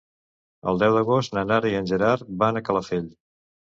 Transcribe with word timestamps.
El 0.71 0.81
deu 0.85 0.95
d'agost 0.95 1.37
na 1.39 1.45
Nara 1.53 1.71
i 1.77 1.81
en 1.83 1.93
Gerard 1.95 2.35
van 2.45 2.61
a 2.65 2.69
Calafell. 2.69 3.11